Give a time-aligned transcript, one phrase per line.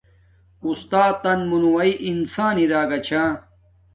[0.69, 3.23] استاتن مونوواݵ انسان اراگا چھا